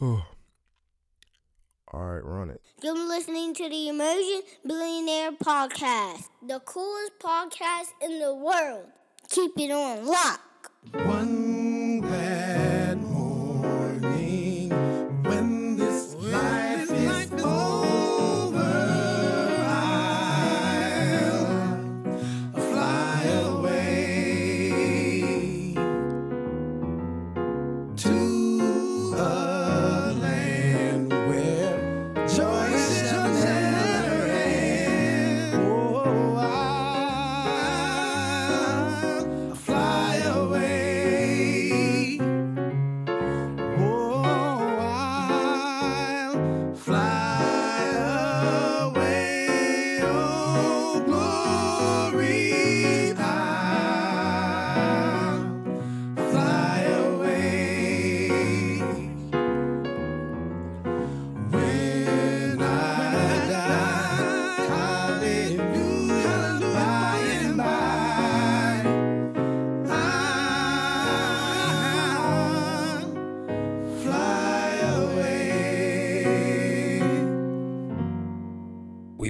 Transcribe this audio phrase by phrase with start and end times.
[0.00, 0.20] All
[1.92, 2.60] right, run it.
[2.82, 8.88] You're listening to the Emerging Billionaire Podcast, the coolest podcast in the world.
[9.30, 10.70] Keep it on lock.
[10.92, 11.65] One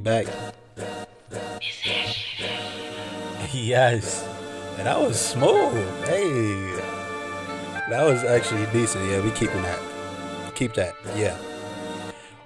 [0.06, 0.26] back.
[3.52, 4.24] Yes.
[4.78, 5.74] And that was smooth.
[6.06, 6.76] Hey.
[7.90, 9.04] That was actually decent.
[9.10, 9.80] Yeah, we keeping that.
[10.54, 10.94] Keep that.
[11.16, 11.36] Yeah.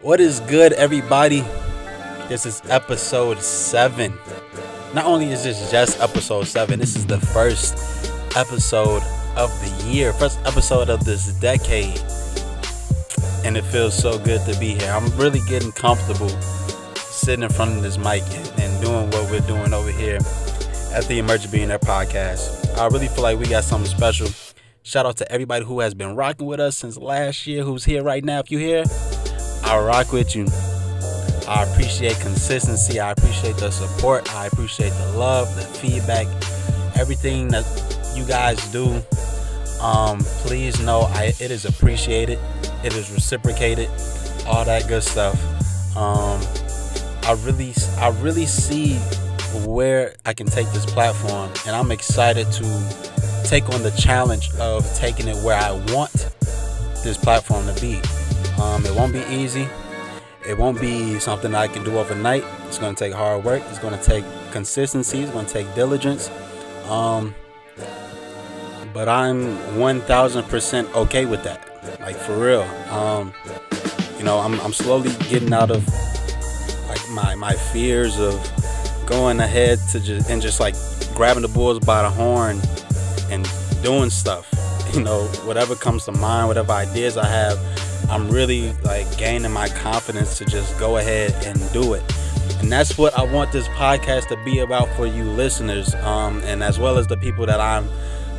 [0.00, 1.44] What is good, everybody?
[2.28, 4.14] This is episode seven.
[4.94, 7.74] Not only is this just episode seven, this is the first
[8.36, 9.02] episode
[9.36, 12.00] of the year, first episode of this decade.
[13.44, 14.90] And it feels so good to be here.
[14.90, 16.30] I'm really getting comfortable
[17.30, 18.24] sitting in front of this mic
[18.58, 20.16] and, doing what we're doing over here
[20.92, 22.76] at the Emerging Billionaire podcast.
[22.76, 24.26] I really feel like we got something special.
[24.82, 28.02] Shout out to everybody who has been rocking with us since last year, who's here
[28.02, 28.40] right now.
[28.40, 28.84] If you're here,
[29.62, 30.48] I rock with you.
[31.46, 32.98] I appreciate consistency.
[32.98, 34.34] I appreciate the support.
[34.34, 36.26] I appreciate the love, the feedback,
[36.98, 37.64] everything that
[38.16, 39.00] you guys do.
[39.80, 42.40] Um, please know I it is appreciated.
[42.82, 43.88] It is reciprocated.
[44.46, 45.38] All that good stuff.
[45.96, 46.40] Um,
[47.24, 48.96] I really I really see
[49.66, 54.86] where I can take this platform and I'm excited to take on the challenge of
[54.94, 56.12] taking it where I want
[57.02, 58.00] this platform to be.
[58.60, 59.68] Um, it won't be easy.
[60.46, 62.44] It won't be something I can do overnight.
[62.66, 63.62] It's going to take hard work.
[63.68, 65.20] It's going to take consistency.
[65.20, 66.30] It's going to take diligence.
[66.88, 67.34] Um,
[68.92, 72.00] but I'm 1000% okay with that.
[72.00, 72.62] Like for real.
[72.92, 73.32] Um,
[74.18, 75.86] you know, I'm, I'm slowly getting out of
[76.90, 78.34] like my my fears of
[79.06, 80.74] going ahead to just and just like
[81.14, 82.60] grabbing the bulls by the horn
[83.30, 83.48] and
[83.82, 84.46] doing stuff.
[84.90, 87.56] You know, whatever comes to mind, whatever ideas I have,
[88.10, 92.02] I'm really like gaining my confidence to just go ahead and do it.
[92.58, 96.60] And that's what I want this podcast to be about for you listeners, um, and
[96.60, 97.88] as well as the people that I'm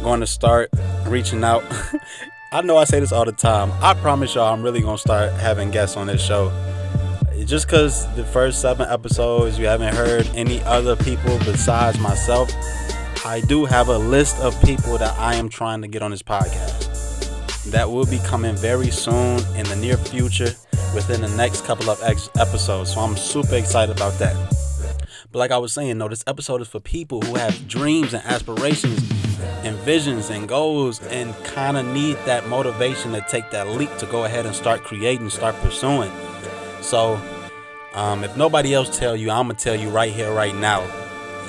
[0.04, 0.70] going to start
[1.08, 1.64] reaching out.
[2.52, 3.72] I know I say this all the time.
[3.82, 6.50] I promise y'all, I'm really gonna start having guests on this show
[7.46, 12.52] just because the first seven episodes you haven't heard any other people besides myself,
[13.26, 16.24] I do have a list of people that I am trying to get on this
[16.24, 16.90] podcast.
[17.72, 20.54] That will be coming very soon in the near future
[20.94, 22.94] within the next couple of ex- episodes.
[22.94, 24.36] So I'm super excited about that.
[25.32, 28.24] But like I was saying, no, this episode is for people who have dreams and
[28.26, 29.00] aspirations
[29.64, 34.06] and visions and goals and kind of need that motivation to take that leap to
[34.08, 36.12] go ahead and start creating, start pursuing.
[36.82, 37.22] So,
[37.94, 40.82] um, if nobody else tell you, I'm gonna tell you right here, right now.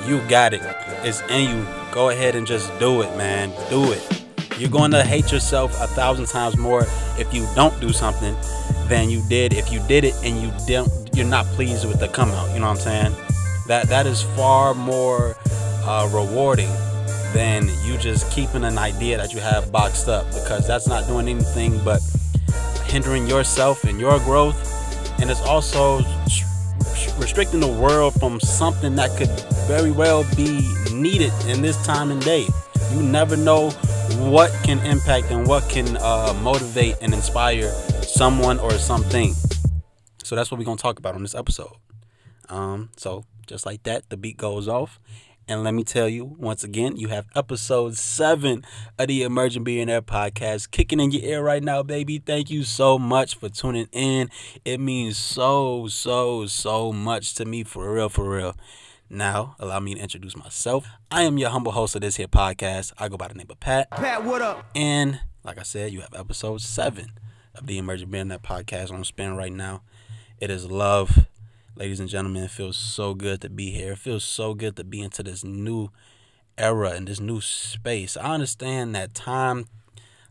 [0.07, 0.63] You got it.
[1.05, 1.67] It's in you.
[1.93, 3.51] Go ahead and just do it, man.
[3.71, 4.25] Do it.
[4.59, 6.85] You're going to hate yourself a thousand times more
[7.19, 8.37] if you don't do something
[8.89, 11.15] than you did if you did it and you didn't.
[11.15, 12.53] You're not pleased with the come out.
[12.53, 13.13] You know what I'm saying?
[13.69, 15.37] That that is far more
[15.85, 16.71] uh, rewarding
[17.33, 21.29] than you just keeping an idea that you have boxed up because that's not doing
[21.29, 22.01] anything but
[22.87, 24.72] hindering yourself and your growth
[25.23, 25.99] and it's also
[27.17, 29.31] restricting the world from something that could
[29.69, 32.45] very well be needed in this time and day.
[32.91, 33.71] You never know
[34.19, 37.71] what can impact and what can uh, motivate and inspire
[38.03, 39.33] someone or something.
[40.25, 41.73] So that's what we're gonna talk about on this episode.
[42.49, 44.99] Um, so just like that, the beat goes off.
[45.53, 48.65] And let me tell you once again, you have episode seven
[48.99, 52.17] of the Emerging Billionaire podcast kicking in your ear right now, baby.
[52.19, 54.31] Thank you so much for tuning in.
[54.65, 58.57] It means so, so, so much to me for real, for real.
[59.11, 60.87] Now, allow me to introduce myself.
[61.11, 62.95] I am your humble host of this here podcast.
[62.97, 63.91] I go by the name of Pat.
[63.91, 64.65] Pat, what up?
[64.75, 67.13] And like I said, you have episode seven.
[67.55, 69.83] of the Emerging Billionaire podcast on spin right now.
[70.41, 71.27] It is love,
[71.75, 72.45] ladies and gentlemen.
[72.45, 73.93] It feels so good to be here.
[73.93, 75.89] It feels so good to be into this new
[76.59, 78.17] era and this new space.
[78.17, 79.67] I understand that time.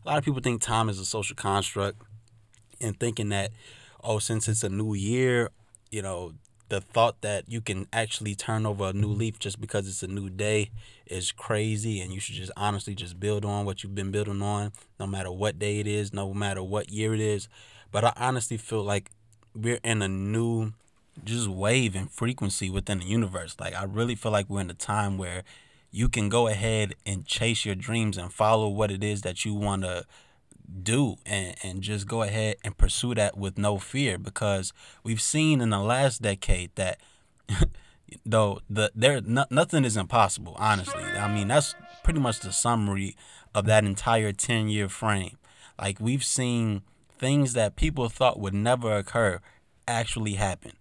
[0.04, 2.02] A lot of people think time is a social construct,
[2.80, 3.52] and thinking that,
[4.02, 5.50] oh, since it's a new year,
[5.90, 6.32] you know,
[6.68, 10.08] the thought that you can actually turn over a new leaf just because it's a
[10.08, 10.70] new day
[11.06, 14.72] is crazy and you should just honestly just build on what you've been building on
[14.98, 17.46] no matter what day it is no matter what year it is
[17.90, 19.10] but i honestly feel like
[19.54, 20.72] we're in a new
[21.24, 23.56] just wave and frequency within the universe.
[23.58, 25.44] Like i really feel like we're in a time where
[25.90, 29.54] you can go ahead and chase your dreams and follow what it is that you
[29.54, 30.04] want to
[30.82, 34.18] do and, and just go ahead and pursue that with no fear.
[34.18, 34.72] Because
[35.04, 36.98] we've seen in the last decade that
[38.26, 41.02] though the there no, nothing is impossible honestly.
[41.02, 43.16] I mean that's pretty much the summary
[43.54, 45.36] of that entire 10 year frame.
[45.78, 46.82] Like we've seen
[47.18, 49.40] things that people thought would never occur
[49.86, 50.72] actually happen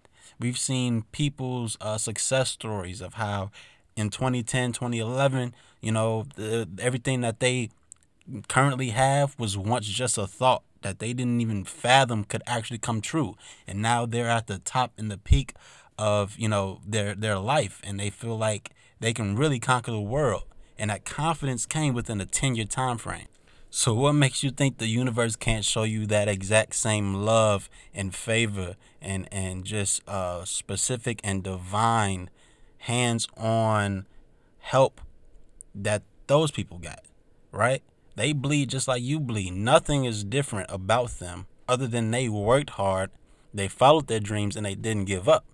[0.41, 3.51] we've seen people's uh, success stories of how
[3.95, 7.69] in 2010 2011 you know the, everything that they
[8.47, 13.01] currently have was once just a thought that they didn't even fathom could actually come
[13.01, 13.35] true.
[13.67, 15.53] And now they're at the top and the peak
[15.97, 17.79] of you know their their life.
[17.83, 20.43] And they feel like they can really conquer the world.
[20.77, 23.27] And that confidence came within a 10 year time frame
[23.73, 28.13] so what makes you think the universe can't show you that exact same love and
[28.13, 32.29] favor and and just uh specific and divine
[32.79, 34.05] hands on
[34.59, 35.01] help
[35.73, 37.03] that those people got
[37.51, 37.83] right
[38.15, 39.53] they bleed just like you bleed.
[39.53, 43.09] Nothing is different about them other than they worked hard,
[43.53, 45.45] they followed their dreams, and they didn't give up.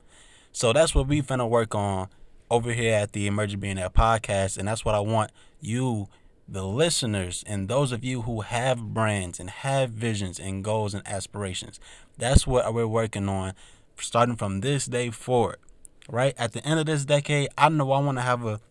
[0.52, 2.08] So that's what we finna work on
[2.50, 4.58] over here at the Emerging Billionaire podcast.
[4.58, 6.08] And that's what I want you,
[6.48, 11.06] the listeners, and those of you who have brands and have visions and goals and
[11.08, 11.80] aspirations.
[12.18, 13.54] That's what we're working on
[14.00, 15.58] starting from this day forward.
[16.10, 16.34] Right?
[16.38, 18.62] At the end of this decade, I know I want to have a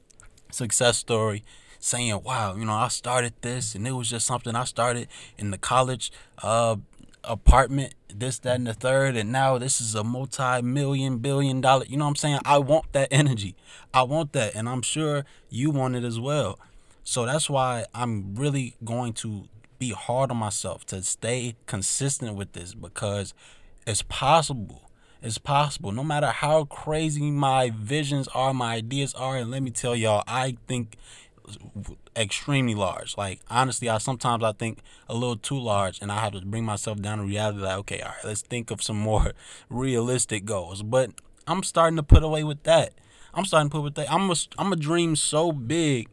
[0.51, 1.45] success story
[1.79, 5.51] saying, wow, you know, I started this and it was just something I started in
[5.51, 6.11] the college
[6.43, 6.77] uh,
[7.25, 11.85] apartment, this, that, and the third, and now this is a multi million, billion dollar,
[11.87, 12.39] you know what I'm saying?
[12.45, 13.55] I want that energy.
[13.93, 16.59] I want that, and I'm sure you want it as well.
[17.09, 19.45] So that's why I'm really going to
[19.79, 23.33] be hard on myself to stay consistent with this because
[23.87, 24.91] it's possible.
[25.23, 25.93] It's possible.
[25.93, 30.25] No matter how crazy my visions are, my ideas are, and let me tell y'all,
[30.27, 30.97] I think
[32.17, 33.17] extremely large.
[33.17, 36.65] Like honestly, I sometimes I think a little too large, and I have to bring
[36.65, 37.61] myself down to reality.
[37.61, 39.31] Like, okay, all right, let's think of some more
[39.71, 40.83] realistic goals.
[40.83, 41.13] But
[41.47, 42.95] I'm starting to put away with that.
[43.33, 44.13] I'm starting to put with that.
[44.13, 46.09] I'm a, I'm a dream so big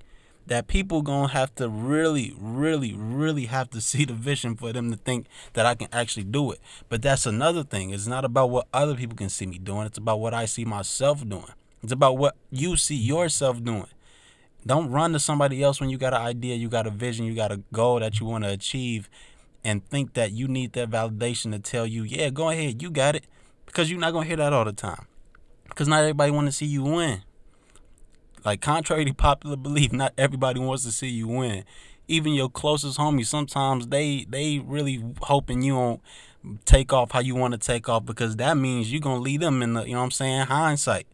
[0.48, 4.92] that people gonna have to really, really, really have to see the vision for them
[4.92, 6.60] to think that I can actually do it.
[6.90, 7.92] But that's another thing.
[7.92, 9.86] It's not about what other people can see me doing.
[9.86, 11.54] It's about what I see myself doing.
[11.81, 13.88] It's about what you see yourself doing.
[14.66, 17.36] Don't run to somebody else when you got an idea, you got a vision, you
[17.36, 19.10] got a goal that you want to achieve,
[19.63, 23.16] and think that you need that validation to tell you, yeah, go ahead, you got
[23.16, 23.25] it.
[23.66, 25.07] Because you're not gonna hear that all the time.
[25.68, 27.24] Because not everybody want to see you win.
[28.45, 31.63] Like contrary to popular belief, not everybody wants to see you win.
[32.07, 36.01] Even your closest homies, sometimes they they really hoping you don't
[36.66, 39.62] take off how you want to take off because that means you're gonna lead them
[39.62, 41.07] in the you know what I'm saying hindsight.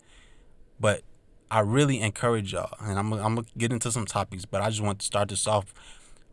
[0.79, 1.03] But
[1.51, 4.81] I really encourage y'all, and I'm, I'm gonna get into some topics, but I just
[4.81, 5.73] want to start this off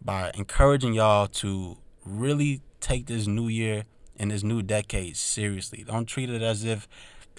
[0.02, 3.84] by encouraging y'all to really take this new year
[4.18, 5.84] and this new decade seriously.
[5.86, 6.88] Don't treat it as if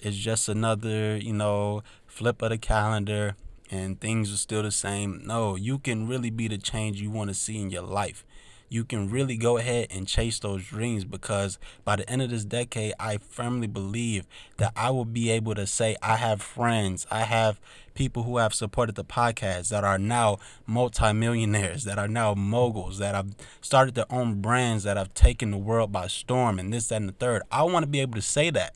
[0.00, 3.34] it's just another, you know, flip of the calendar
[3.70, 5.22] and things are still the same.
[5.24, 8.24] No, you can really be the change you want to see in your life
[8.68, 12.44] you can really go ahead and chase those dreams because by the end of this
[12.44, 14.26] decade, I firmly believe
[14.58, 17.60] that I will be able to say I have friends, I have
[17.94, 23.14] people who have supported the podcast that are now multimillionaires, that are now moguls, that
[23.14, 26.96] have started their own brands, that have taken the world by storm, and this, that,
[26.96, 27.42] and the third.
[27.50, 28.74] I want to be able to say that.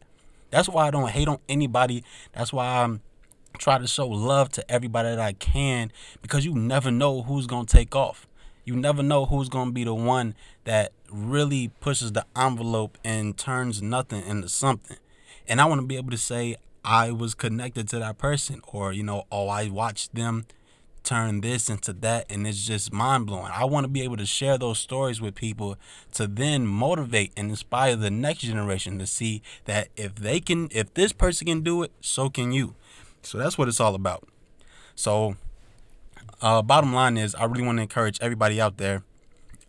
[0.51, 2.05] That's why I don't hate on anybody.
[2.33, 3.01] That's why I'm
[3.63, 7.67] try to show love to everybody that I can because you never know who's gonna
[7.67, 8.27] take off
[8.65, 13.37] you never know who's going to be the one that really pushes the envelope and
[13.37, 14.97] turns nothing into something.
[15.49, 18.93] And I want to be able to say I was connected to that person or,
[18.93, 20.47] you know, oh, I watched them
[21.03, 23.51] turn this into that and it's just mind blowing.
[23.53, 25.77] I want to be able to share those stories with people
[26.13, 30.95] to then motivate and inspire the next generation to see that if they can if
[30.95, 32.77] this person can do it, so can you.
[33.23, 34.29] So that's what it's all about.
[34.95, 35.37] So
[36.41, 39.05] uh, bottom line is, I really want to encourage everybody out there.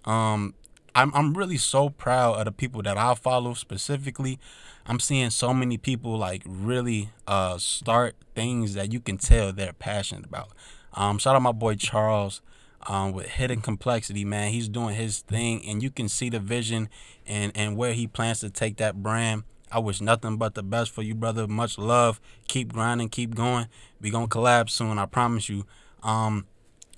[0.06, 0.56] Um,
[0.96, 4.40] I'm I'm really so proud of the people that I follow specifically.
[4.86, 9.74] I'm seeing so many people like really uh start things that you can tell they're
[9.74, 10.50] passionate about.
[10.94, 12.42] Um, shout out my boy Charles
[12.88, 14.52] um, with Hidden Complexity, man.
[14.52, 16.90] He's doing his thing, and you can see the vision
[17.26, 19.44] and and where he plans to take that brand.
[19.74, 21.48] I wish nothing but the best for you, brother.
[21.48, 22.22] Much love.
[22.48, 23.68] Keep grinding, keep going.
[24.00, 25.66] We gonna collab soon, I promise you.
[26.04, 26.46] Um,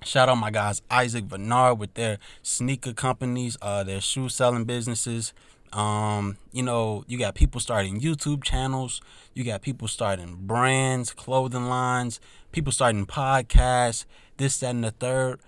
[0.04, 5.34] shout out my guys Isaac Bernard with their sneaker companies, uh, their shoe selling businesses.
[5.72, 9.02] Um, you know, you got people starting YouTube channels,
[9.34, 12.20] you got people starting brands, clothing lines,
[12.52, 14.04] people starting podcasts,
[14.36, 15.40] this, that, and the third.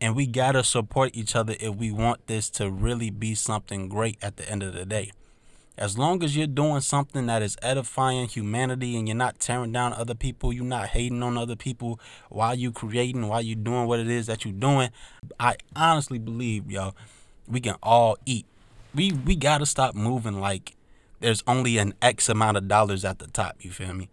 [0.00, 4.18] And we gotta support each other if we want this to really be something great
[4.22, 5.10] at the end of the day.
[5.78, 9.92] As long as you're doing something that is edifying humanity and you're not tearing down
[9.94, 11.98] other people, you're not hating on other people
[12.28, 14.90] while you creating, while you doing what it is that you're doing,
[15.38, 16.92] I honestly believe, yo,
[17.48, 18.46] we can all eat.
[18.94, 20.76] We we gotta stop moving like
[21.20, 24.10] there's only an X amount of dollars at the top, you feel me?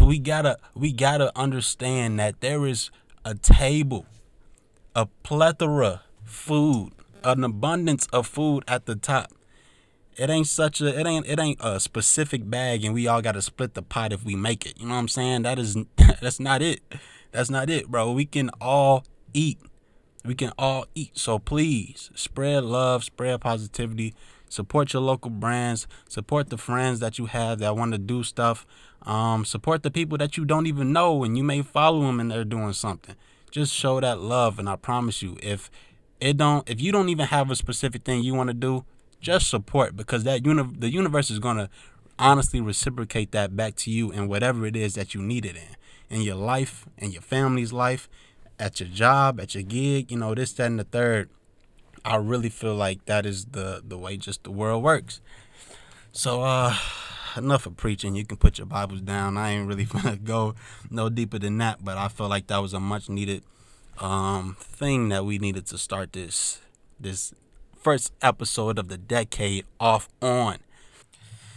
[0.00, 2.90] We gotta we gotta understand that there is
[3.24, 4.06] a table,
[4.96, 6.92] a plethora food,
[7.22, 9.30] an abundance of food at the top
[10.16, 13.32] it ain't such a it ain't it ain't a specific bag and we all got
[13.32, 14.78] to split the pot if we make it.
[14.78, 15.42] You know what i'm saying?
[15.42, 15.76] That is
[16.20, 16.80] that's not it.
[17.32, 18.12] That's not it bro.
[18.12, 19.58] We can all eat.
[20.24, 21.18] We can all eat.
[21.18, 24.14] So please spread love spread positivity.
[24.48, 25.86] Support your local brands.
[26.08, 28.66] Support the friends that you have that want to do stuff.
[29.02, 32.30] Um, support the people that you don't even know and you may follow them and
[32.30, 33.16] they're doing something.
[33.50, 35.70] Just show that love and i promise you if
[36.20, 38.84] it don't if you don't even have a specific thing you want to do
[39.24, 41.70] just support because that uni- the universe is going to
[42.18, 45.76] honestly reciprocate that back to you in whatever it is that you need it in.
[46.10, 48.08] In your life in your family's life
[48.58, 51.30] at your job at your gig you know this that and the third.
[52.04, 55.22] I really feel like that is the the way just the world works.
[56.12, 56.76] So uh
[57.36, 58.14] enough of preaching.
[58.14, 59.36] You can put your bibles down.
[59.38, 60.54] I ain't really gonna go
[60.90, 63.42] no deeper than that but i feel like that was a much needed
[63.98, 66.60] um thing that we needed to start this
[67.00, 67.32] this
[67.84, 70.56] first episode of the decade off on.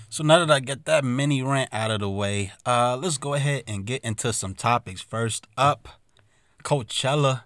[0.09, 3.33] So now that I get that mini rant out of the way, uh, let's go
[3.33, 4.99] ahead and get into some topics.
[4.99, 5.87] First up,
[6.65, 7.43] Coachella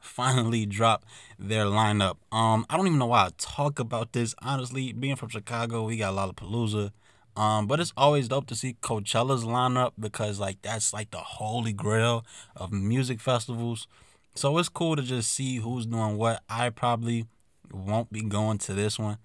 [0.00, 1.06] finally dropped
[1.38, 2.16] their lineup.
[2.32, 4.34] Um, I don't even know why I talk about this.
[4.40, 6.90] Honestly, being from Chicago, we got a Lollapalooza.
[7.36, 11.74] Um, but it's always dope to see Coachella's lineup because like that's like the holy
[11.74, 12.24] grail
[12.56, 13.86] of music festivals.
[14.34, 16.42] So it's cool to just see who's doing what.
[16.48, 17.26] I probably
[17.74, 19.18] won't be going to this one.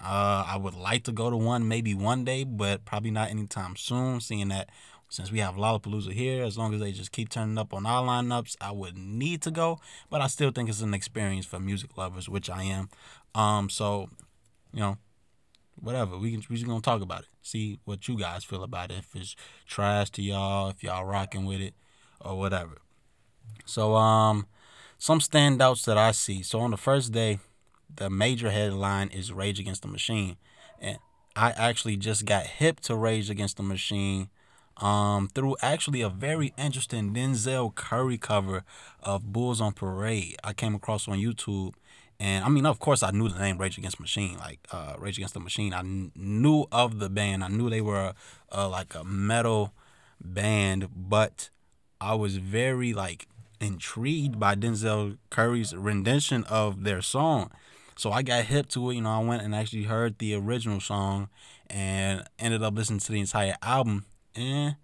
[0.00, 3.76] Uh, I would like to go to one maybe one day, but probably not anytime
[3.76, 4.20] soon.
[4.20, 4.70] Seeing that
[5.08, 8.02] since we have Lollapalooza here, as long as they just keep turning up on our
[8.02, 9.78] lineups, I would need to go.
[10.08, 12.88] But I still think it's an experience for music lovers, which I am.
[13.34, 14.08] Um, so
[14.72, 14.96] you know,
[15.76, 16.16] whatever.
[16.16, 17.28] We can we just gonna talk about it.
[17.42, 18.98] See what you guys feel about it.
[18.98, 21.74] If it's trash to y'all, if y'all rocking with it,
[22.20, 22.78] or whatever.
[23.64, 24.46] So um,
[24.98, 26.42] some standouts that I see.
[26.42, 27.38] So on the first day
[27.96, 30.36] the major headline is Rage Against the Machine.
[30.80, 30.98] And
[31.36, 34.28] I actually just got hip to Rage Against the Machine
[34.78, 38.64] um, through actually a very interesting Denzel Curry cover
[39.02, 40.36] of Bulls on Parade.
[40.42, 41.74] I came across on YouTube.
[42.18, 45.18] And I mean, of course, I knew the name Rage Against Machine, like uh, Rage
[45.18, 45.72] Against the Machine.
[45.72, 47.42] I kn- knew of the band.
[47.42, 48.14] I knew they were
[48.50, 49.72] uh, like a metal
[50.20, 51.50] band, but
[52.00, 53.26] I was very like
[53.60, 57.50] intrigued by Denzel Curry's rendition of their song.
[57.96, 58.94] So I got hip to it.
[58.94, 61.28] You know, I went and actually heard the original song
[61.68, 64.06] and ended up listening to the entire album.
[64.34, 64.76] And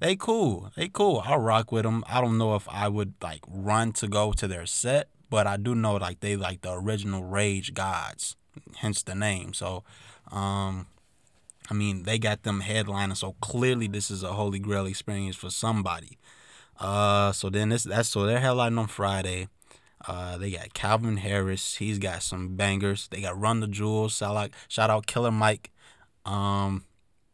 [0.00, 0.70] they cool.
[0.76, 1.22] They cool.
[1.24, 2.04] I'll rock with them.
[2.08, 5.56] I don't know if I would like run to go to their set, but I
[5.56, 8.36] do know like they like the original Rage Gods,
[8.76, 9.52] hence the name.
[9.52, 9.84] So,
[10.30, 10.86] um,
[11.70, 15.50] I mean, they got them headlining, so clearly this is a holy grail experience for
[15.50, 16.18] somebody.
[16.78, 19.48] Uh, so then this that's so they're headlining on Friday.
[20.06, 21.76] Uh, they got Calvin Harris.
[21.76, 23.08] He's got some bangers.
[23.08, 24.16] They got Run the Jewels.
[24.16, 25.70] Shout out, shout out Killer Mike.
[26.24, 26.84] Um,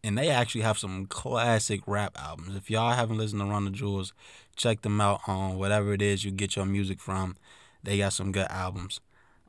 [0.02, 2.56] and they actually have some classic rap albums.
[2.56, 4.12] If y'all haven't listened to Run the Jewels,
[4.56, 7.36] check them out on whatever it is you get your music from.
[7.82, 9.00] They got some good albums.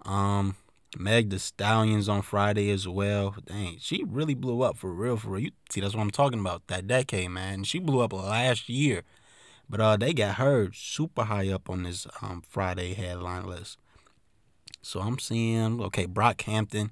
[0.03, 0.55] Um,
[0.97, 3.35] Meg the Stallions on Friday as well.
[3.45, 5.43] Dang, she really blew up for real, for real.
[5.43, 6.67] You see, that's what I'm talking about.
[6.67, 7.63] That decade, man.
[7.63, 9.03] She blew up last year.
[9.71, 13.77] But uh, they got her super high up on this um, Friday headline list.
[14.81, 16.89] So I'm seeing okay, Brockhampton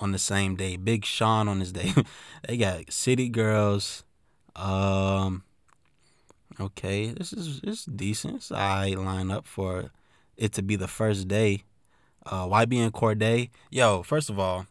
[0.00, 1.94] on the same day, Big Sean on this day.
[2.48, 4.02] they got City Girls.
[4.56, 5.44] Um,
[6.58, 8.36] okay, this is it's decent.
[8.36, 9.92] It's a high lineup for
[10.36, 11.62] it to be the first day.
[12.26, 13.50] uh, YBN Cordae.
[13.70, 14.66] Yo, first of all,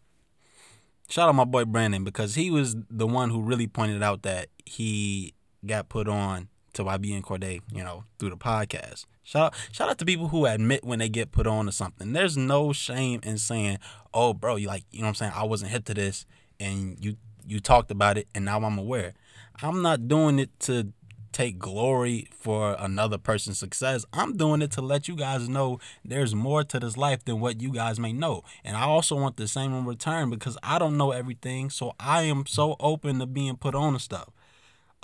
[1.07, 4.49] shout out my boy Brandon because he was the one who really pointed out that
[4.65, 5.33] he
[5.65, 9.05] got put on to YBN Cordae, you know, through the podcast.
[9.23, 12.13] Shout out, shout out to people who admit when they get put on to something.
[12.13, 13.79] There's no shame in saying,
[14.13, 15.31] "Oh, bro, you like, you know what I'm saying?
[15.35, 16.25] I wasn't hip to this,
[16.59, 17.17] and you
[17.47, 19.13] you talked about it, and now I'm aware."
[19.61, 20.91] I'm not doing it to
[21.35, 24.05] take glory for another person's success.
[24.13, 27.61] I'm doing it to let you guys know there's more to this life than what
[27.61, 28.43] you guys may know.
[28.63, 31.69] And I also want the same in return because I don't know everything.
[31.69, 34.29] So I am so open to being put on to stuff.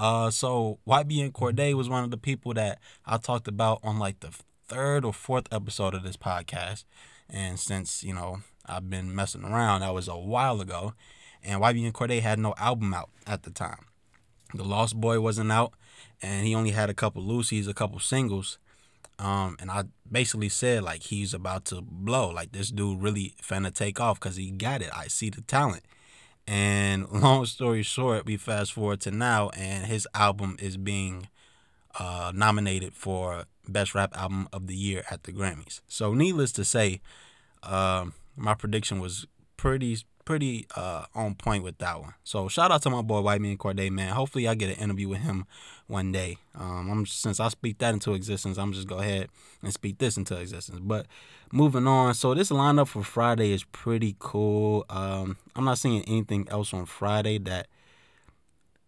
[0.01, 4.21] Uh, so YBN Cordae was one of the people that I talked about on like
[4.21, 4.33] the
[4.67, 6.85] third or fourth episode of this podcast.
[7.29, 10.95] And since, you know, I've been messing around, that was a while ago.
[11.43, 13.85] And YBN Cordae had no album out at the time.
[14.55, 15.73] The Lost Boy wasn't out,
[16.19, 18.57] and he only had a couple loosies, a couple singles.
[19.19, 22.31] Um, and I basically said like he's about to blow.
[22.31, 24.89] Like this dude really finna take off because he got it.
[24.91, 25.83] I see the talent.
[26.47, 31.29] And long story short, we fast forward to now, and his album is being
[31.99, 35.81] uh, nominated for Best Rap Album of the Year at the Grammys.
[35.87, 37.01] So, needless to say,
[37.63, 39.97] um, my prediction was pretty
[40.31, 42.13] pretty uh, on point with that one.
[42.23, 44.13] So shout out to my boy YBN Cordae, man.
[44.13, 45.45] Hopefully I get an interview with him
[45.87, 46.37] one day.
[46.57, 49.27] Um, I'm since I speak that into existence, I'm just go ahead
[49.61, 50.79] and speak this into existence.
[50.81, 51.05] But
[51.51, 54.85] moving on, so this lineup for Friday is pretty cool.
[54.89, 57.67] Um, I'm not seeing anything else on Friday that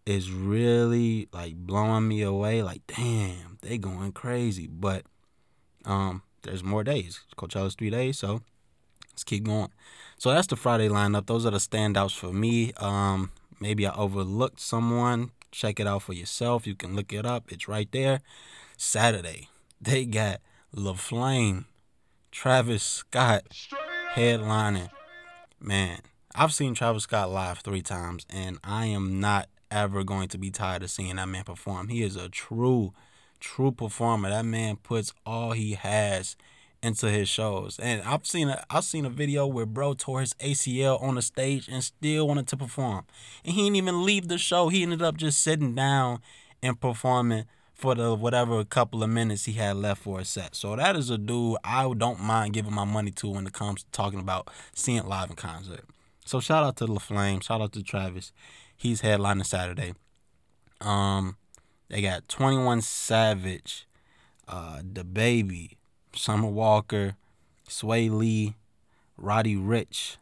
[0.06, 2.62] is really like blowing me away.
[2.62, 4.66] Like, damn, they going crazy.
[4.66, 5.04] But
[5.84, 7.20] um, there's more days.
[7.36, 8.40] Coachella's three days, so
[9.12, 9.68] let's keep going.
[10.24, 11.26] So that's the Friday lineup.
[11.26, 12.72] Those are the standouts for me.
[12.78, 15.32] Um, maybe I overlooked someone.
[15.50, 16.66] Check it out for yourself.
[16.66, 17.52] You can look it up.
[17.52, 18.22] It's right there.
[18.78, 19.50] Saturday,
[19.82, 20.40] they got
[20.74, 21.66] LaFlame,
[22.32, 23.42] Travis Scott
[24.14, 24.88] headlining.
[25.60, 25.98] Man,
[26.34, 30.50] I've seen Travis Scott live three times, and I am not ever going to be
[30.50, 31.88] tired of seeing that man perform.
[31.88, 32.94] He is a true,
[33.40, 34.30] true performer.
[34.30, 36.34] That man puts all he has
[36.84, 37.78] into his shows.
[37.80, 41.22] And I've seen a I've seen a video where bro tore his ACL on the
[41.22, 43.06] stage and still wanted to perform.
[43.44, 44.68] And he didn't even leave the show.
[44.68, 46.20] He ended up just sitting down
[46.62, 50.54] and performing for the whatever couple of minutes he had left for a set.
[50.54, 53.82] So that is a dude I don't mind giving my money to when it comes
[53.82, 55.84] to talking about seeing live in concert.
[56.24, 58.32] So shout out to LaFlame, shout out to Travis.
[58.76, 59.94] He's headlining Saturday.
[60.80, 61.36] Um
[61.88, 63.86] they got 21 Savage,
[64.48, 65.76] uh DaBaby,
[66.16, 67.16] Summer Walker,
[67.68, 68.54] Swae Lee,
[69.16, 70.16] Roddy Ricch.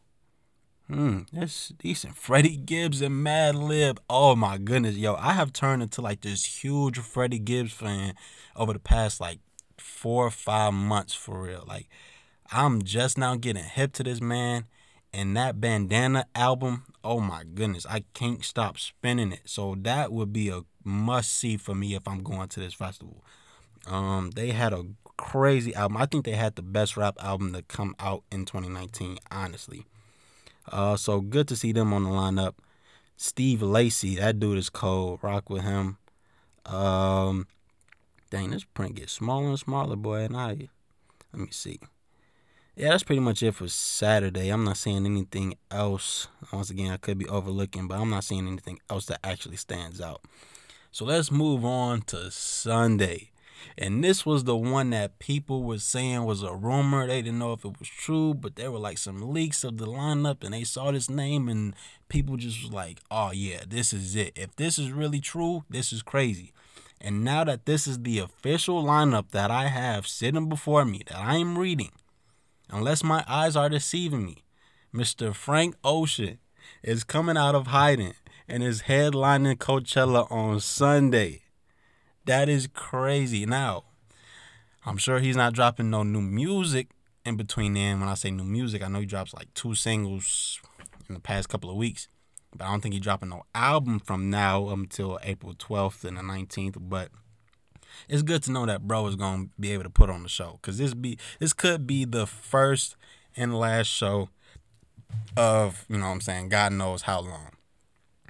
[0.88, 2.16] Hmm, that's decent.
[2.16, 3.98] Freddie Gibbs and Madlib.
[4.11, 8.14] Oh my goodness, yo, I have turned into like this huge Freddie Gibbs fan
[8.55, 9.38] over the past like
[9.78, 11.64] four or five months for real.
[11.66, 11.88] Like,
[12.50, 14.66] I'm just now getting hip to this man.
[15.14, 19.42] And that bandana album, oh my goodness, I can't stop spinning it.
[19.44, 23.22] So that would be a must see for me if I'm going to this festival.
[23.87, 24.85] Um, they had a
[25.16, 25.96] crazy album.
[25.96, 29.87] I think they had the best rap album to come out in 2019, honestly.
[30.70, 32.55] Uh, so good to see them on the lineup.
[33.16, 35.20] Steve Lacy, that dude is cold.
[35.22, 35.98] Rock with him.
[36.66, 37.46] Um,
[38.31, 40.22] dang, this print gets smaller and smaller, boy.
[40.22, 40.68] And I,
[41.33, 41.81] let me see.
[42.75, 44.48] Yeah, that's pretty much it for Saturday.
[44.48, 46.29] I'm not seeing anything else.
[46.53, 50.01] Once again, I could be overlooking, but I'm not seeing anything else that actually stands
[50.01, 50.22] out.
[50.90, 53.31] So let's move on to Sunday.
[53.77, 57.07] And this was the one that people were saying was a rumor.
[57.07, 59.87] They didn't know if it was true, but there were like some leaks of the
[59.87, 61.75] lineup and they saw this name and
[62.09, 64.33] people just was like, oh yeah, this is it.
[64.37, 66.53] If this is really true, this is crazy.
[67.01, 71.18] And now that this is the official lineup that I have sitting before me, that
[71.18, 71.90] I am reading,
[72.70, 74.44] unless my eyes are deceiving me,
[74.94, 75.35] Mr.
[75.35, 76.38] Frank Ocean
[76.83, 78.14] is coming out of hiding
[78.46, 81.41] and is headlining Coachella on Sunday.
[82.24, 83.46] That is crazy.
[83.46, 83.85] Now,
[84.85, 86.88] I'm sure he's not dropping no new music
[87.24, 88.00] in between then.
[88.00, 90.61] When I say new music, I know he drops like two singles
[91.08, 92.08] in the past couple of weeks.
[92.54, 96.22] But I don't think he's dropping no album from now until April 12th and the
[96.22, 96.76] 19th.
[96.78, 97.11] But
[98.08, 100.58] it's good to know that bro is gonna be able to put on the show.
[100.62, 102.96] Cause this be this could be the first
[103.37, 104.28] and last show
[105.37, 107.50] of, you know what I'm saying, God knows how long.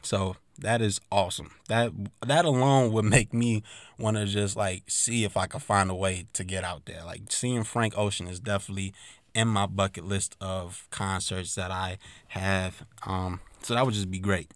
[0.02, 1.52] So that is awesome.
[1.68, 1.92] That
[2.26, 3.62] that alone would make me
[3.98, 7.02] want to just like see if I could find a way to get out there.
[7.04, 8.92] Like seeing Frank Ocean is definitely
[9.34, 12.84] in my bucket list of concerts that I have.
[13.06, 14.52] Um, so that would just be great.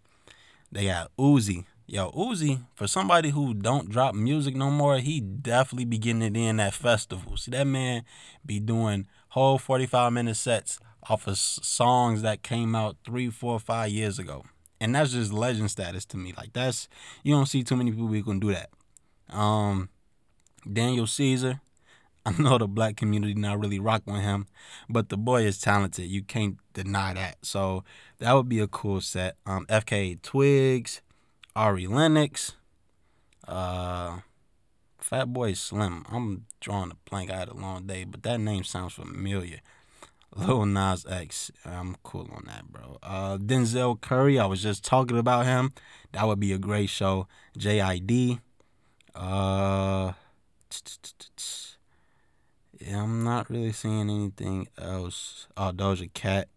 [0.71, 1.65] They got Uzi.
[1.89, 6.37] Yo, Uzi, for somebody who don't drop music no more, he definitely be getting it
[6.37, 7.45] in at festivals.
[7.45, 8.03] See that man
[8.45, 13.91] be doing whole 45 minute sets off of songs that came out three, four, five
[13.91, 14.45] years ago.
[14.81, 16.35] And that's just legend status to me.
[16.37, 16.89] Like that's
[17.23, 18.71] you don't see too many people who can do that.
[19.35, 19.89] Um,
[20.71, 21.61] Daniel Caesar.
[22.27, 24.49] I know the black community not really rock with him,
[24.89, 26.07] but the boy is talented.
[26.07, 27.37] You can't deny that.
[27.43, 27.85] So
[28.19, 29.37] that would be a cool set.
[29.47, 31.03] Um, FKA Twigs,
[31.55, 32.57] Ari Lennox,
[33.47, 34.19] uh,
[35.01, 36.05] Fatboy Slim.
[36.11, 37.31] I'm drawing a blank.
[37.31, 39.61] I had a long day, but that name sounds familiar.
[40.37, 41.51] Lil Nas X.
[41.65, 42.99] I'm cool on that, bro.
[43.03, 44.39] Uh, Denzel Curry.
[44.39, 45.73] I was just talking about him.
[46.13, 47.27] That would be a great show.
[47.59, 48.41] JID.
[49.15, 50.13] Uh,
[52.79, 55.49] yeah, I'm not really seeing anything else.
[55.57, 56.49] Oh, Doja Cat.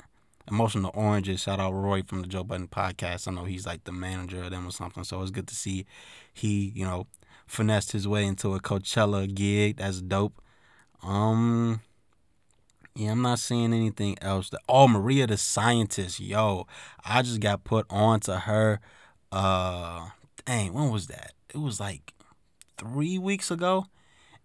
[0.50, 1.42] Emotional Oranges.
[1.42, 3.28] Shout out Roy from the Joe Budden podcast.
[3.28, 5.04] I know he's like the manager of them or something.
[5.04, 5.86] So it's good to see
[6.34, 7.08] he, you know,
[7.46, 9.78] finessed his way into a Coachella gig.
[9.78, 10.42] That's dope.
[11.04, 11.82] Um,
[12.96, 14.52] yeah, I'm not seeing anything else.
[14.68, 16.20] Oh, Mariah the Scientist.
[16.20, 16.68] Yo,
[17.06, 18.80] I just got put on to her.
[19.32, 20.10] Uh,
[20.46, 21.34] dang, when was that?
[21.54, 22.14] It was like
[22.78, 23.86] three weeks ago.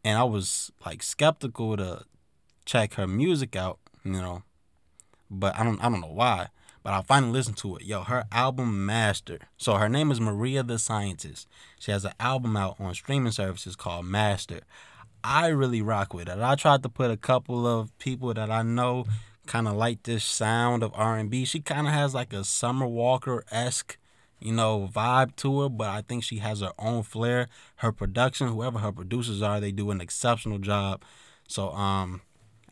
[0.04, 2.04] And I was like skeptical to
[2.66, 4.42] check her music out, you know.
[5.30, 6.48] But I don't I don't know why.
[6.82, 7.84] But I finally listened to it.
[7.84, 9.38] Yo, her album Master.
[9.56, 11.48] So her name is Mariah the Scientist.
[11.78, 14.60] She has an album out on streaming services called Master.
[15.26, 16.38] I really rock with it.
[16.38, 19.06] I tried to put a couple of people that I know
[19.46, 21.46] kind of like this sound of R&B.
[21.46, 23.96] She kind of has like a Summer Walker esque,
[24.38, 25.68] you know, vibe to her.
[25.70, 27.48] But I think she has her own flair.
[27.76, 31.02] Her production, whoever her producers are, they do an exceptional job.
[31.48, 32.20] So um,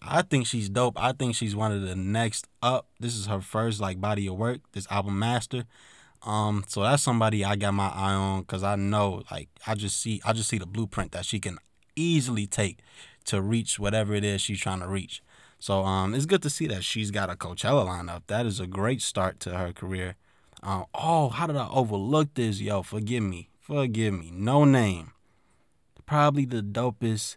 [0.03, 1.03] I think she's dope.
[1.03, 2.87] I think she's one of the next up.
[3.01, 4.61] This is her first like body of work.
[4.73, 5.65] This album Master.
[6.25, 9.99] Um, so that's somebody I got my eye on because I know like I just
[9.99, 11.59] see I just see the blueprint that she can
[11.96, 12.78] easily take
[13.24, 15.22] to reach whatever it is she's trying to reach.
[15.59, 18.22] So um, it's good to see that she's got a Coachella lineup.
[18.26, 20.16] That is a great start to her career.
[20.62, 22.61] Um, oh, how did I overlook this?
[22.61, 24.33] Yo, forgive me, forgive me.
[24.33, 25.11] Noname,
[26.07, 27.37] probably the dopest.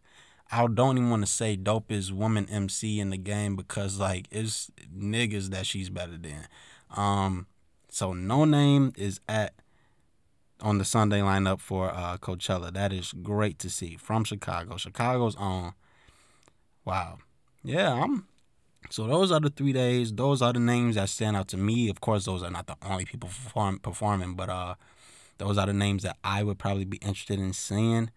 [0.52, 4.72] I don't even want to say dopest woman MC in the game because like it's
[4.96, 6.48] niggas that she's better than.
[6.96, 7.48] Um,
[7.90, 9.54] so no name is at
[10.62, 12.74] on the Sunday lineup for uh, Coachella.
[12.74, 14.78] That is great to see from Chicago.
[14.78, 15.74] Chicago's on.
[16.84, 17.20] Wow.
[17.64, 18.28] Yeah, I'm.
[18.90, 20.14] So those are the three days.
[20.14, 21.90] Those are the names that stand out to me.
[21.90, 24.76] Of course, those are not the only people perform, performing, but uh,
[25.38, 28.12] those are the names that I would probably be interested in seeing.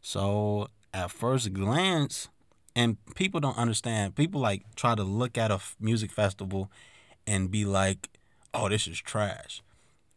[0.00, 2.28] So at first glance,
[2.74, 4.14] and people don't understand.
[4.14, 6.70] People like try to look at a music festival
[7.26, 8.08] and be like,
[8.54, 9.62] "Oh, this is trash."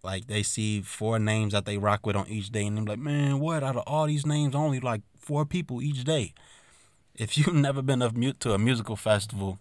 [0.03, 2.99] Like they see four names that they rock with on each day, and they're like,
[2.99, 3.63] "Man, what?
[3.63, 6.33] Out of all these names, only like four people each day."
[7.15, 9.59] If you've never been to a musical festival,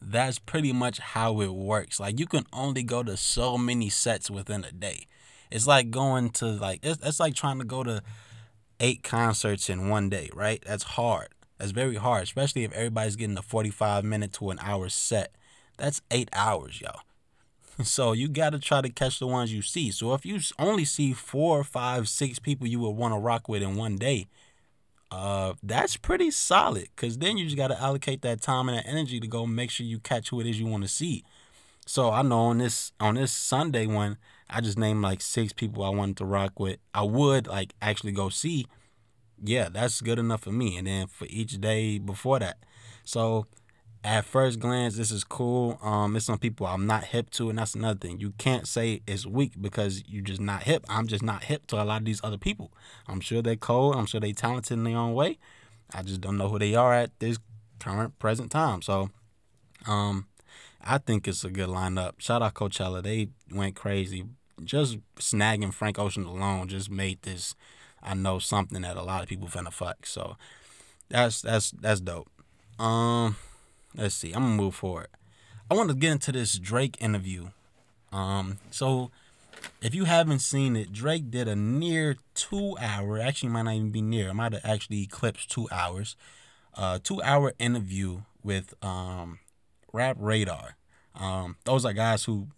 [0.00, 2.00] that's pretty much how it works.
[2.00, 5.06] Like you can only go to so many sets within a day.
[5.50, 8.02] It's like going to like it's, it's like trying to go to
[8.78, 10.62] eight concerts in one day, right?
[10.66, 11.28] That's hard.
[11.58, 15.32] That's very hard, especially if everybody's getting a 45 minute to an hour set.
[15.76, 16.90] That's eight hours, yo.
[17.84, 19.90] So you got to try to catch the ones you see.
[19.90, 23.62] So if you only see four, five, six people you would want to rock with
[23.62, 24.26] in one day,
[25.10, 26.88] uh, that's pretty solid.
[26.96, 29.70] Cause then you just got to allocate that time and that energy to go make
[29.70, 31.24] sure you catch who it is you want to see.
[31.86, 35.82] So I know on this on this Sunday one, I just named like six people
[35.82, 36.78] I wanted to rock with.
[36.94, 38.66] I would like actually go see.
[39.42, 40.76] Yeah, that's good enough for me.
[40.76, 42.58] And then for each day before that.
[43.04, 43.46] So
[44.02, 45.78] at first glance, this is cool.
[45.82, 48.18] Um, it's some people I'm not hip to, and that's another thing.
[48.18, 50.84] You can't say it's weak because you're just not hip.
[50.88, 52.72] I'm just not hip to a lot of these other people.
[53.06, 53.96] I'm sure they're cold.
[53.96, 55.38] I'm sure they're talented in their own way.
[55.92, 57.38] I just don't know who they are at this
[57.78, 58.80] current present time.
[58.80, 59.10] So,
[59.86, 60.26] um,
[60.82, 62.12] I think it's a good lineup.
[62.18, 63.02] Shout out Coachella.
[63.02, 64.24] They went crazy.
[64.64, 67.54] Just snagging Frank Ocean alone just made this,
[68.02, 70.06] I know, something that a lot of people finna fuck.
[70.06, 70.36] So
[71.08, 72.30] that's that's that's dope.
[72.78, 73.36] Um,
[73.94, 74.32] let's see.
[74.32, 75.08] I'm gonna move forward.
[75.70, 77.48] I want to get into this Drake interview.
[78.12, 79.10] Um, so
[79.80, 83.90] if you haven't seen it, Drake did a near two hour, actually might not even
[83.90, 86.16] be near, might have actually eclipsed two hours,
[86.74, 89.38] uh, two hour interview with um,
[89.92, 90.76] Rap Radar.
[91.14, 92.48] Um, those are guys who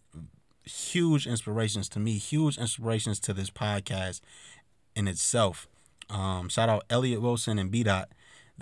[0.64, 4.20] huge inspirations to me, huge inspirations to this podcast
[4.94, 5.66] in itself.
[6.08, 8.08] Um, shout out Elliott Wilson and B Dot.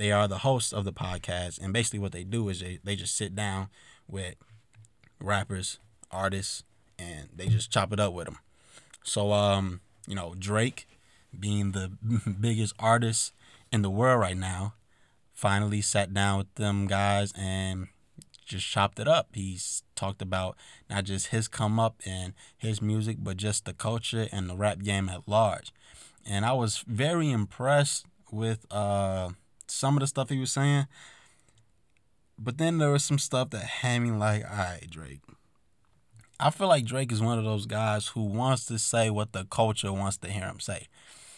[0.01, 2.97] They are the hosts of the podcast, and basically what they do is they, they
[2.97, 3.69] just sit down
[4.09, 4.35] with
[5.21, 5.79] rappers,
[6.11, 6.65] artists,
[6.99, 8.39] and they just chop it up with them.
[9.05, 10.89] So, um, you know, Drake
[11.39, 11.93] being the
[12.41, 13.35] biggest artist
[13.71, 14.73] in the world right now,
[15.35, 17.89] finally sat down with them guys and
[18.47, 19.29] just chopped it up.
[19.35, 20.57] He's talked about
[20.89, 24.79] not just his come up and his music, but just the culture and the rap
[24.79, 25.75] game at large.
[26.27, 29.33] And I was very impressed with uh,
[29.71, 30.87] some of the stuff he was saying.
[32.39, 35.21] But then there was some stuff that had me like, all right, Drake.
[36.39, 39.45] I feel like Drake is one of those guys who wants to say what the
[39.45, 40.89] culture wants to hear him say.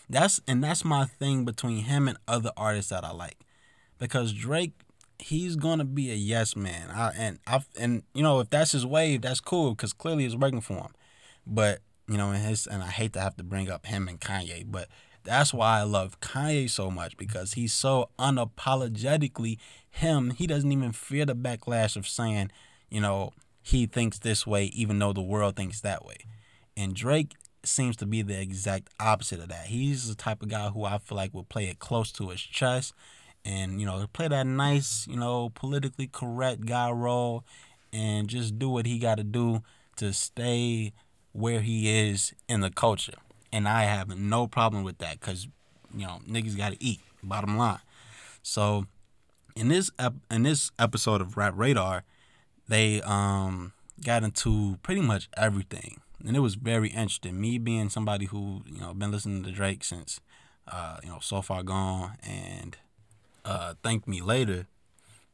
[0.09, 3.39] That's and that's my thing between him and other artists that I like.
[3.99, 4.73] Because Drake,
[5.19, 6.91] he's gonna be a yes man.
[6.91, 10.37] I and I and you know, if that's his wave, that's cool because clearly it's
[10.37, 10.93] working for him.
[11.47, 14.21] But, you know, and his and I hate to have to bring up him and
[14.21, 14.89] Kanye, but
[15.25, 19.59] that's why I love Kanye so much because he's so unapologetically
[19.91, 20.31] him.
[20.31, 22.51] He doesn't even fear the backlash of saying,
[22.91, 23.33] you know,
[23.63, 26.17] he thinks this way even though the world thinks that way.
[26.77, 27.33] And Drake
[27.65, 29.67] seems to be the exact opposite of that.
[29.67, 32.41] He's the type of guy who I feel like will play it close to his
[32.41, 32.93] chest
[33.45, 37.45] and, you know, play that nice, you know, politically correct guy role
[37.93, 39.63] and just do what he got to do
[39.97, 40.93] to stay
[41.33, 43.15] where he is in the culture.
[43.53, 45.47] And I have no problem with that because,
[45.95, 47.81] you know, niggas got to eat, bottom line.
[48.43, 48.87] So,
[49.55, 52.05] in this ep- in this episode of Rap Radar,
[52.69, 57.41] they um got into pretty much everything, and it was very interesting.
[57.41, 60.21] Me being somebody who you know been listening to Drake since
[60.67, 62.77] uh you know so far gone and
[63.45, 64.67] uh thank me later,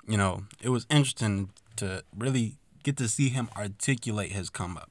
[0.06, 4.90] you know it was interesting to really get to see him articulate his come up,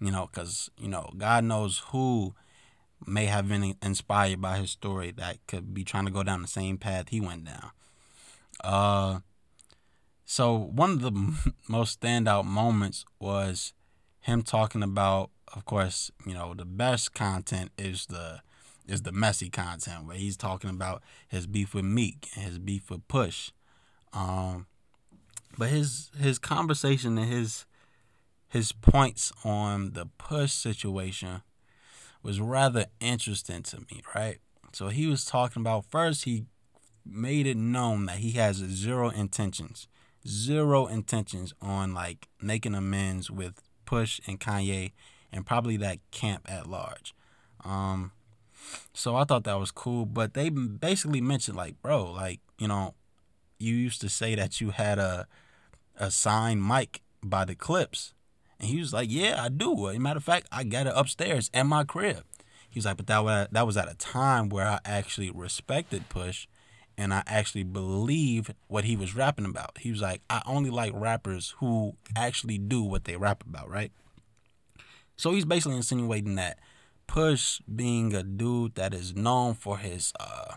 [0.00, 2.34] you know, because you know God knows who
[3.06, 6.48] may have been inspired by his story that could be trying to go down the
[6.48, 7.70] same path he went down.
[8.62, 9.20] Uh,
[10.24, 11.12] so one of the
[11.68, 13.72] most standout moments was
[14.20, 18.40] him talking about, of course, you know, the best content is the
[18.86, 22.90] is the messy content where he's talking about his beef with Meek and his beef
[22.90, 23.50] with Push.
[24.12, 24.66] Um,
[25.56, 27.66] but his his conversation and his
[28.48, 31.42] his points on the Push situation
[32.24, 34.38] was rather interesting to me, right?
[34.72, 36.46] So he was talking about first he
[37.06, 39.86] made it known that he has zero intentions,
[40.26, 44.92] zero intentions on like making amends with Push and Kanye
[45.30, 47.14] and probably that camp at large.
[47.62, 48.12] Um,
[48.94, 52.94] so I thought that was cool, but they basically mentioned like, bro, like you know,
[53.58, 55.26] you used to say that you had a
[55.96, 58.14] a signed mic by the Clipse,
[58.60, 59.88] and he was like, yeah, I do.
[59.88, 62.24] As a matter of fact, I got it upstairs at my crib.
[62.68, 66.08] He was like, but that was that was at a time where I actually respected
[66.08, 66.46] Push,
[66.98, 69.78] and I actually believed what he was rapping about.
[69.78, 73.92] He was like, I only like rappers who actually do what they rap about, right?
[75.16, 76.58] So he's basically insinuating that
[77.06, 80.54] Push being a dude that is known for his uh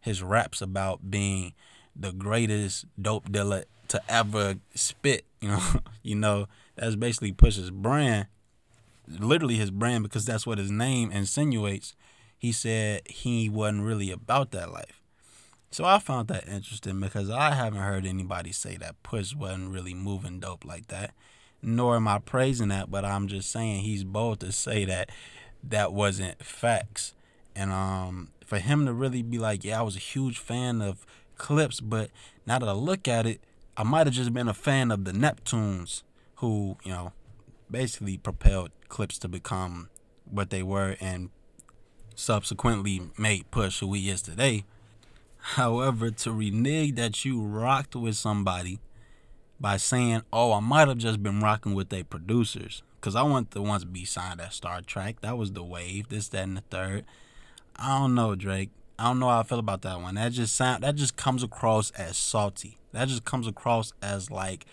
[0.00, 1.52] his raps about being
[1.98, 5.62] the greatest dope dealer to ever spit, you know,
[6.02, 8.26] you know, that's basically Push's brand,
[9.08, 11.94] literally his brand because that's what his name insinuates.
[12.38, 15.00] He said he wasn't really about that life.
[15.70, 19.94] So I found that interesting because I haven't heard anybody say that Push wasn't really
[19.94, 21.12] moving dope like that.
[21.62, 25.10] Nor am I praising that, but I'm just saying he's bold to say that
[25.64, 27.14] that wasn't facts.
[27.54, 31.04] And um, for him to really be like, yeah, I was a huge fan of
[31.36, 32.10] Clipse, but
[32.46, 33.40] now that I look at it,
[33.76, 36.02] I might have just been a fan of the Neptunes,
[36.36, 37.12] who you know,
[37.70, 39.90] basically propelled Clipse to become
[40.24, 41.30] what they were and
[42.14, 44.64] subsequently made Push who he is today.
[45.38, 48.80] However, to renege that you rocked with somebody
[49.60, 53.52] by saying, "Oh, I might have just been rocking with their producers," because I want
[53.52, 55.20] the ones to be signed at Star Trak.
[55.20, 56.08] That was the wave.
[56.08, 57.04] This, that, and the third.
[57.76, 58.70] I don't know, Drake.
[58.98, 60.14] I don't know how I feel about that one.
[60.14, 60.82] That just sound.
[60.82, 62.78] That just comes across as salty.
[62.92, 64.64] That just comes across as like,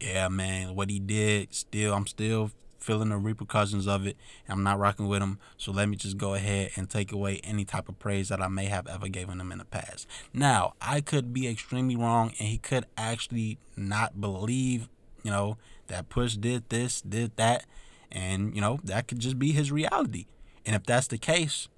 [0.00, 1.54] yeah, man, what he did.
[1.54, 4.16] Still, I'm still feeling the repercussions of it.
[4.48, 7.64] I'm not rocking with him, so let me just go ahead and take away any
[7.64, 10.06] type of praise that I may have ever given him in the past.
[10.32, 14.88] Now, I could be extremely wrong, and he could actually not believe,
[15.22, 15.58] you know,
[15.88, 17.64] that Push did this, did that,
[18.10, 20.26] and you know that could just be his reality.
[20.64, 21.68] And if that's the case,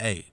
[0.00, 0.26] hey,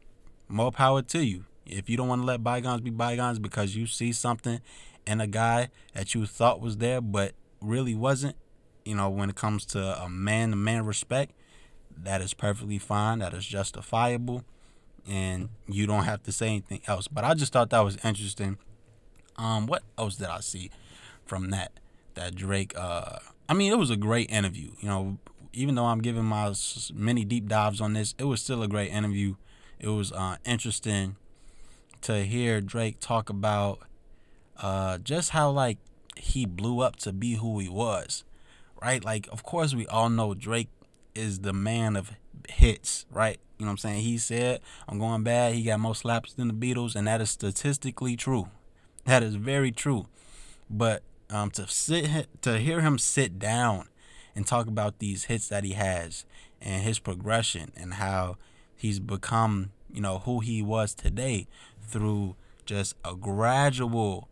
[0.53, 1.45] more power to you.
[1.65, 4.61] If you don't want to let bygones be bygones because you see something
[5.07, 8.35] in a guy that you thought was there but really wasn't,
[8.85, 11.31] you know, when it comes to a man to man respect,
[11.95, 13.19] that is perfectly fine.
[13.19, 14.43] That is justifiable.
[15.07, 17.07] And you don't have to say anything else.
[17.07, 18.57] But I just thought that was interesting.
[19.37, 20.69] Um, what else did I see
[21.25, 21.71] from that?
[22.13, 23.17] That Drake, uh,
[23.49, 24.71] I mean, it was a great interview.
[24.79, 25.17] You know,
[25.51, 26.53] even though I'm giving my
[26.93, 29.35] many deep dives on this, it was still a great interview.
[29.83, 31.17] It was uh, interesting
[32.03, 33.79] to hear Drake talk about
[34.57, 35.77] uh, just how like
[36.15, 38.23] he blew up to be who he was,
[38.81, 39.03] right?
[39.03, 40.69] Like, of course, we all know Drake
[41.13, 42.13] is the man of
[42.47, 43.41] hits, right?
[43.57, 44.03] You know what I'm saying?
[44.03, 45.53] He said, I'm going bad.
[45.53, 48.47] He got more slaps than the Beatles, and that is statistically true.
[49.03, 50.07] That is very true.
[50.69, 53.89] But um, to sit to hear him sit down
[54.33, 56.25] and talk about these hits that he has
[56.61, 58.37] and his progression and how
[58.83, 61.47] he's become, you know, who he was today
[61.81, 64.27] through just a gradual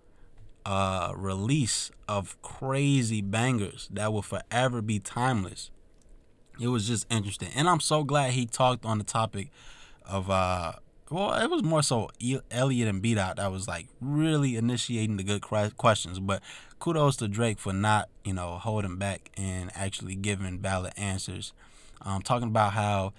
[0.65, 5.71] uh, release of crazy bangers that will forever be timeless.
[6.59, 9.49] It was just interesting, and I'm so glad he talked on the topic
[10.05, 10.73] of uh,
[11.09, 12.09] well, it was more so
[12.51, 16.19] Elliott and B Dot that was like really initiating the good questions.
[16.19, 16.43] But
[16.79, 21.53] kudos to Drake for not, you know, holding back and actually giving valid answers.
[22.03, 23.13] Um, talking about how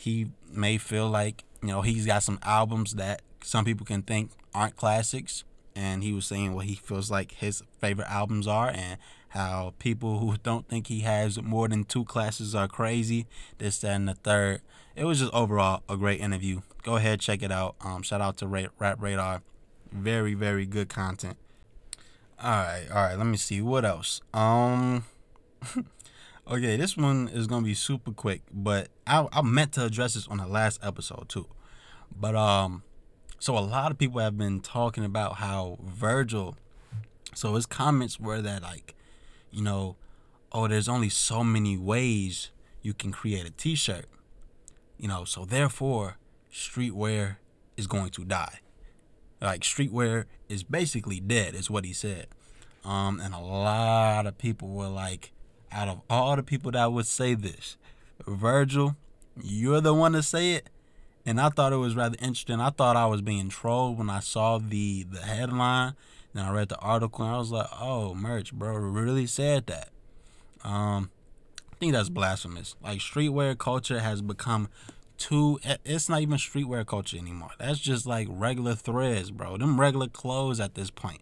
[0.00, 4.30] he may feel like you know he's got some albums that some people can think
[4.54, 5.44] aren't classics,
[5.76, 10.18] and he was saying what he feels like his favorite albums are, and how people
[10.18, 13.26] who don't think he has more than two classes are crazy.
[13.58, 14.62] This, that, and the third.
[14.96, 16.62] It was just overall a great interview.
[16.82, 17.76] Go ahead, check it out.
[17.82, 19.42] Um, shout out to Ra- Rap Radar.
[19.92, 21.36] Very, very good content.
[22.42, 23.16] All right, all right.
[23.16, 24.22] Let me see what else.
[24.32, 25.04] Um,
[26.50, 30.26] okay, this one is gonna be super quick, but I I meant to address this
[30.28, 31.46] on the last episode too.
[32.14, 32.82] But um,
[33.38, 36.56] so a lot of people have been talking about how Virgil.
[37.34, 38.94] So his comments were that like,
[39.52, 39.96] you know,
[40.52, 42.50] oh, there's only so many ways
[42.82, 44.06] you can create a T-shirt.
[44.98, 46.16] You know, so therefore,
[46.52, 47.36] streetwear
[47.76, 48.58] is going to die.
[49.40, 52.26] Like streetwear is basically dead, is what he said.
[52.84, 55.32] Um, and a lot of people were like,
[55.72, 57.76] out of all the people that would say this,
[58.26, 58.96] Virgil,
[59.42, 60.68] you're the one to say it.
[61.26, 62.60] And I thought it was rather interesting.
[62.60, 65.94] I thought I was being trolled when I saw the the headline.
[66.32, 69.88] Then I read the article and I was like, oh, merch, bro, really said that.
[70.64, 71.10] Um,
[71.72, 72.76] I think that's blasphemous.
[72.82, 74.68] Like streetwear culture has become
[75.18, 75.60] too.
[75.84, 77.50] It's not even streetwear culture anymore.
[77.58, 79.56] That's just like regular threads, bro.
[79.58, 81.20] Them regular clothes at this point.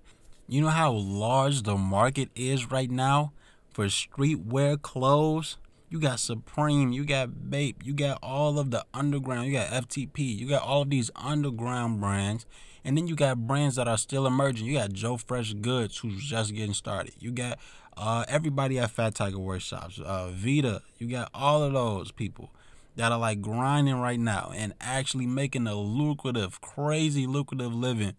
[0.49, 3.33] You know how large the market is right now
[3.79, 5.57] for streetwear clothes.
[5.89, 10.37] You got Supreme, you got Bape, you got all of the underground, you got FTP,
[10.37, 12.45] you got all of these underground brands,
[12.85, 14.67] and then you got brands that are still emerging.
[14.67, 17.15] You got Joe Fresh Goods, who's just getting started.
[17.21, 17.61] You got
[17.97, 20.83] uh, everybody at Fat Tiger Workshops, uh, Vita.
[20.99, 22.51] You got all of those people
[22.97, 28.17] that are like grinding right now and actually making a lucrative, crazy lucrative living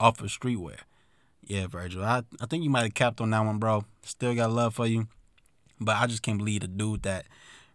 [0.00, 0.78] off of streetwear.
[1.52, 3.84] Yeah, Virgil, I, I think you might have capped on that one, bro.
[4.04, 5.06] Still got love for you.
[5.78, 7.26] But I just can't believe the dude that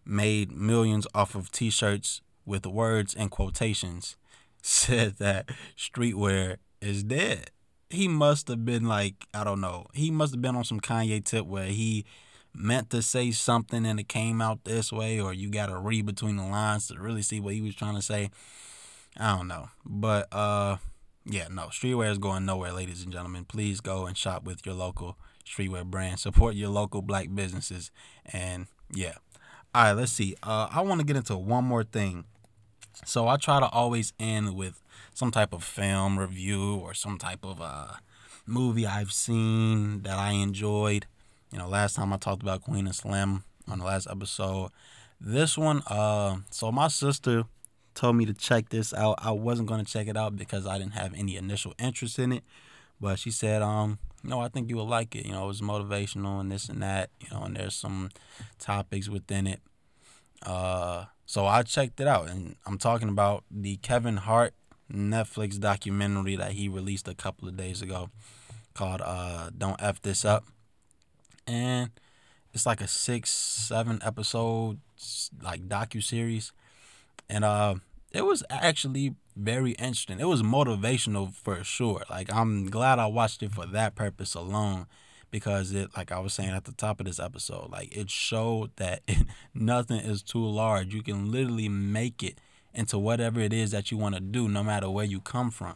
[0.04, 4.18] made millions off of t shirts with words and quotations
[4.64, 7.52] said that streetwear is dead.
[7.92, 11.24] He must have been like, I don't know, he must have been on some Kanye
[11.24, 12.04] tip where he
[12.56, 16.08] meant to say something and it came out this way, or you got to read
[16.08, 18.32] between the lines to really see what he was trying to say.
[19.18, 19.70] I don't know.
[19.86, 20.78] But, uh,
[21.30, 23.44] yeah, no, streetwear is going nowhere, ladies and gentlemen.
[23.44, 26.20] Please go and shop with your local streetwear brand.
[26.20, 27.92] Support your local black businesses.
[28.26, 29.16] And yeah.
[29.76, 30.36] All right, let's see.
[30.42, 32.26] Uh, I want to get into one more thing.
[33.06, 34.82] So I try to always end with
[35.14, 37.94] some type of film review or some type of uh,
[38.46, 41.06] movie I've seen that I enjoyed.
[41.52, 44.72] You know, last time I talked about Queen and Slim on the last episode.
[45.20, 47.46] This one, uh, so my sister
[47.98, 49.16] told me to check this out.
[49.18, 52.32] I wasn't going to check it out because I didn't have any initial interest in
[52.32, 52.44] it.
[53.02, 55.26] But she said, um, no, I think you will like it.
[55.26, 58.10] You know, it was motivational and this and that, you know, and there's some
[58.60, 59.62] topics within it.
[60.44, 64.54] Uh, so I checked it out, and I'm talking about the Kevin Hart
[64.94, 68.10] Netflix documentary that he released a couple of days ago
[68.76, 70.46] called uh, Don't F This Up.
[71.48, 71.90] And
[72.54, 74.80] it's like a six, seven episode
[75.42, 76.52] like docu series.
[77.30, 77.76] And uh
[78.12, 80.20] it was actually very interesting.
[80.20, 82.04] It was motivational for sure.
[82.10, 84.88] Like I'm glad I watched it for that purpose alone
[85.30, 88.72] because it like I was saying at the top of this episode, like it showed
[88.78, 89.02] that
[89.54, 90.94] nothing is too large.
[90.94, 92.40] You can literally make it
[92.74, 95.76] into whatever it is that you want to do no matter where you come from.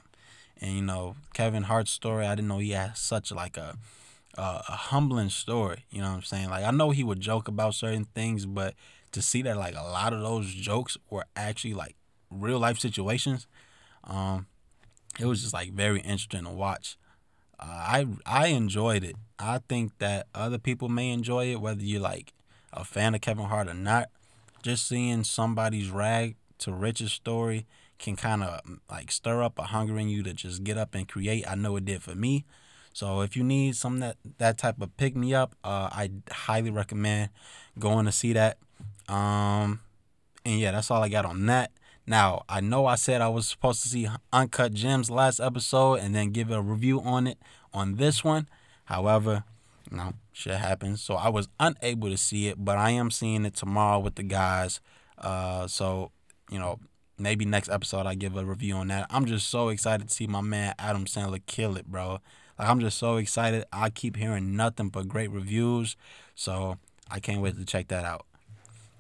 [0.60, 3.78] And you know, Kevin Hart's story, I didn't know he had such like a
[4.38, 6.49] a, a humbling story, you know what I'm saying?
[6.49, 8.76] Like I know he would joke about certain things, but
[9.12, 11.95] to see that like a lot of those jokes were actually like
[12.32, 13.48] real life situations,
[14.04, 14.48] um,
[15.20, 16.98] it was just like very interesting to watch.
[17.60, 19.16] Uh, I I enjoyed it.
[19.38, 22.34] I think that other people may enjoy it, whether you're like
[22.74, 24.10] a fan of Kevin Hart or not.
[24.64, 27.66] Just seeing somebody's rag to riches story
[27.98, 28.60] can kind of
[28.90, 31.46] like stir up a hunger in you to just get up and create.
[31.48, 32.46] I know it did for me.
[32.94, 36.72] So if you need some that that type of pick me up, uh, I highly
[36.72, 37.30] recommend
[37.80, 38.58] going to see that.
[39.08, 39.82] Um,
[40.46, 41.72] and yeah, that's all I got on that.
[42.12, 46.14] Now I know I said I was supposed to see Uncut Gems last episode and
[46.14, 47.38] then give a review on it
[47.74, 48.49] on this one.
[48.84, 49.45] However,
[49.89, 51.01] know, shit happens.
[51.01, 54.24] So I was unable to see it, but I am seeing it tomorrow with the
[54.24, 54.82] guys.
[55.18, 56.12] Uh, so
[56.49, 56.80] you know,
[57.18, 59.07] maybe next episode I give a review on that.
[59.09, 62.20] I'm just so excited to see my man Adam Sandler kill it, bro.
[62.59, 63.64] Like I'm just so excited.
[63.72, 65.95] I keep hearing nothing but great reviews,
[66.36, 66.78] so
[67.09, 68.26] I can't wait to check that out.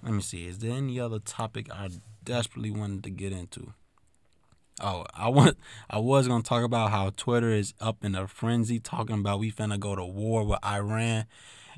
[0.01, 0.47] Let me see.
[0.47, 1.89] Is there any other topic I
[2.23, 3.73] desperately wanted to get into?
[4.79, 5.57] Oh, I want
[5.89, 9.51] I was gonna talk about how Twitter is up in a frenzy talking about we
[9.51, 11.25] finna go to war with Iran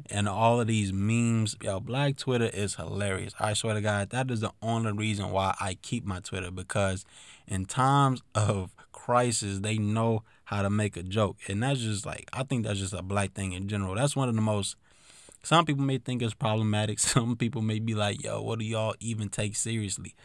[0.09, 1.55] and all of these memes.
[1.61, 3.33] Yo, black Twitter is hilarious.
[3.39, 7.05] I swear to God, that is the only reason why I keep my Twitter because
[7.47, 11.37] in times of crisis, they know how to make a joke.
[11.47, 13.95] And that's just like I think that's just a black thing in general.
[13.95, 14.75] That's one of the most
[15.43, 16.99] some people may think it's problematic.
[17.13, 20.15] Some people may be like, yo, what do y'all even take seriously?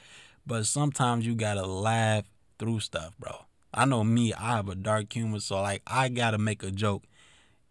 [0.47, 2.25] But sometimes you gotta laugh
[2.59, 3.33] through stuff, bro.
[3.75, 7.05] I know me, I have a dark humor, so like I gotta make a joke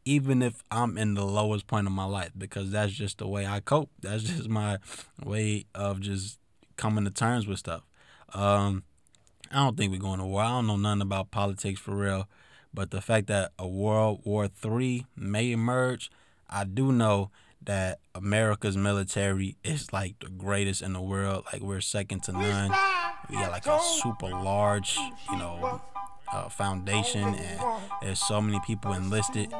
[0.07, 3.45] even if I'm in the lowest point of my life because that's just the way
[3.45, 3.89] I cope.
[3.99, 4.77] That's just my
[5.21, 6.39] way of just
[6.77, 7.83] coming to terms with stuff.
[8.33, 8.83] Um,
[9.51, 10.43] I don't think we're going to war.
[10.43, 12.29] I don't know nothing about politics for real,
[12.73, 16.09] but the fact that a World War Three may emerge,
[16.49, 17.31] I do know
[17.63, 21.45] that America's military is like the greatest in the world.
[21.51, 22.71] Like we're second to none.
[23.29, 24.97] We got like a super large,
[25.29, 25.81] you know,
[26.31, 27.61] uh, foundation, and
[28.01, 29.53] there's so many people enlisted.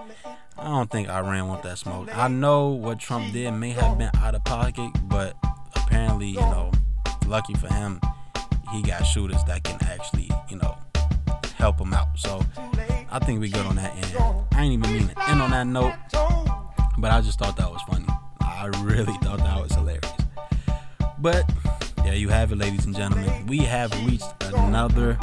[0.58, 2.16] I don't think Iran want that smoke.
[2.16, 5.36] I know what Trump did may have been out of pocket, but
[5.76, 6.72] apparently, you know,
[7.28, 8.00] lucky for him,
[8.72, 10.78] he got shooters that can actually, you know,
[11.56, 12.08] help him out.
[12.16, 12.42] So
[13.12, 14.46] I think we good on that end.
[14.52, 15.94] I ain't even mean to end on that note,
[16.98, 18.06] but I just thought that was funny.
[18.42, 20.12] I really thought that was hilarious.
[21.20, 21.50] But
[22.04, 23.46] there you have it, ladies and gentlemen.
[23.48, 25.18] We have reached another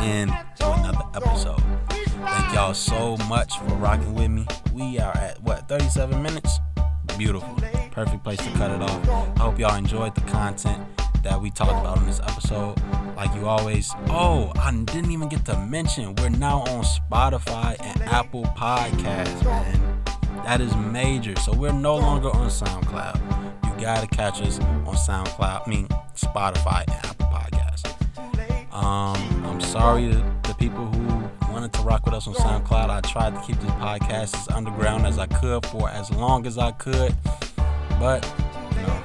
[0.00, 1.62] end to another episode.
[1.88, 4.46] Thank y'all so much for rocking with me.
[4.72, 6.58] We are at what 37 minutes.
[7.16, 7.56] Beautiful,
[7.92, 9.08] perfect place to cut it off.
[9.08, 10.84] I hope y'all enjoyed the content
[11.22, 12.80] that we talked about in this episode.
[13.16, 18.02] Like you always, oh, I didn't even get to mention we're now on Spotify and
[18.02, 19.85] Apple Podcasts, man.
[20.46, 21.34] That is major.
[21.40, 23.18] So we're no longer on SoundCloud.
[23.64, 25.66] You gotta catch us on SoundCloud.
[25.66, 28.72] I mean Spotify and Apple Podcasts.
[28.72, 32.90] Um, I'm sorry to the people who wanted to rock with us on SoundCloud.
[32.90, 36.58] I tried to keep this podcast as underground as I could for as long as
[36.58, 37.12] I could,
[37.98, 38.24] but
[38.76, 39.02] you know,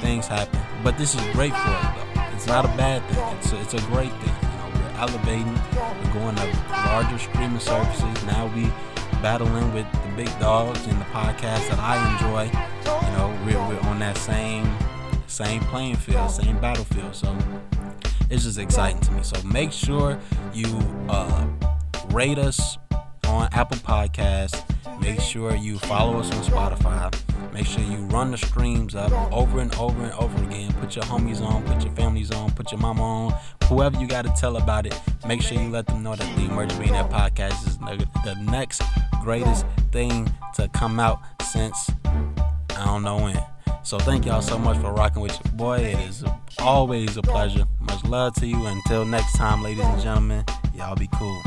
[0.00, 0.60] things happen.
[0.82, 2.22] But this is great for us, though.
[2.34, 3.36] It's not a bad thing.
[3.38, 4.34] It's a, it's a great thing.
[4.42, 5.54] You know, we're elevating.
[6.02, 8.24] We're going to larger streaming services.
[8.26, 8.68] Now we
[9.22, 12.44] battling with the big dogs and the podcast that I enjoy.
[13.06, 14.68] You know, we're, we're on that same
[15.28, 17.14] same playing field, same battlefield.
[17.14, 17.34] So
[18.28, 19.22] it's just exciting to me.
[19.22, 20.18] So make sure
[20.52, 20.66] you
[21.08, 21.46] uh,
[22.10, 22.76] rate us
[23.26, 24.62] on Apple Podcasts.
[25.00, 27.31] Make sure you follow us on Spotify.
[27.52, 30.72] Make sure you run the streams up over and over and over again.
[30.74, 34.22] Put your homies on, put your families on, put your mama on, whoever you got
[34.24, 34.98] to tell about it.
[35.26, 38.82] Make sure you let them know that the Emerging Millionaire Podcast is the the next
[39.22, 43.42] greatest thing to come out since I don't know when.
[43.84, 45.78] So thank y'all so much for rocking with your boy.
[45.78, 46.24] It is
[46.58, 47.66] always a pleasure.
[47.80, 48.64] Much love to you.
[48.66, 51.42] Until next time, ladies and gentlemen, y'all be cool.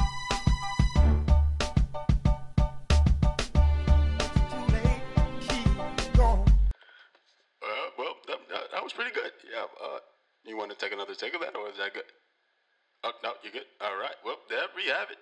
[8.86, 9.34] Was pretty good.
[9.50, 9.66] Yeah.
[9.82, 9.98] Uh,
[10.46, 12.06] you want to take another take of that, or is that good?
[13.02, 13.66] Oh, no, you're good.
[13.82, 14.14] All right.
[14.22, 15.18] Well, there we have it.